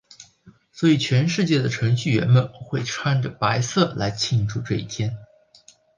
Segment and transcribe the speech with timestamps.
[0.71, 5.15] 所以全世界的程序员们会穿着白色来庆祝这一天。